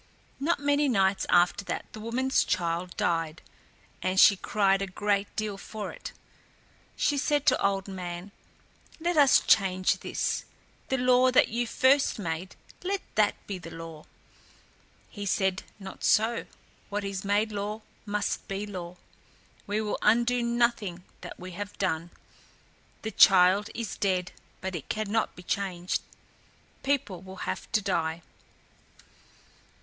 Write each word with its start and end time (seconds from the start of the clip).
Not 0.39 0.59
many 0.59 0.89
nights 0.89 1.27
after 1.29 1.63
that 1.65 1.85
the 1.93 1.99
woman's 1.99 2.43
child 2.43 2.97
died, 2.97 3.43
and 4.01 4.19
she 4.19 4.35
cried 4.35 4.81
a 4.81 4.87
great 4.87 5.27
deal 5.35 5.59
for 5.59 5.91
it. 5.91 6.11
She 6.95 7.19
said 7.19 7.45
to 7.45 7.63
Old 7.63 7.87
Man, 7.87 8.31
"Let 8.99 9.15
us 9.15 9.41
change 9.41 9.99
this. 9.99 10.45
The 10.89 10.97
law 10.97 11.29
that 11.29 11.49
you 11.49 11.67
first 11.67 12.17
made, 12.17 12.55
let 12.83 13.01
that 13.13 13.35
be 13.45 13.59
the 13.59 13.69
law." 13.69 14.05
He 15.07 15.27
said, 15.27 15.61
"Not 15.77 16.03
so; 16.03 16.47
what 16.89 17.03
is 17.03 17.23
made 17.23 17.51
law 17.51 17.83
must 18.03 18.47
be 18.47 18.65
law. 18.65 18.97
We 19.67 19.81
will 19.81 19.99
undo 20.01 20.41
nothing 20.41 21.03
that 21.21 21.39
we 21.39 21.51
have 21.51 21.77
done. 21.77 22.09
The 23.03 23.11
child 23.11 23.69
is 23.75 23.97
dead, 23.97 24.31
but 24.61 24.75
it 24.75 24.89
cannot 24.89 25.35
be 25.35 25.43
changed. 25.43 26.01
People 26.81 27.21
will 27.21 27.45
have 27.45 27.71
to 27.73 27.83
die." 27.83 28.23